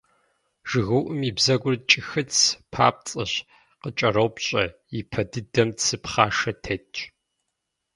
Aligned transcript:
ЖыгыуӀум 0.69 1.19
и 1.29 1.31
бзэгур 1.37 1.75
кӀыхыц, 1.89 2.33
папцӀэщ, 2.73 3.33
къыкӀэропщӀэ, 3.81 4.63
и 4.97 4.99
пэ 5.11 5.21
дыдэм 5.31 5.69
цы 5.81 5.95
пхъашэ 6.03 6.51
тетщ. 6.63 6.95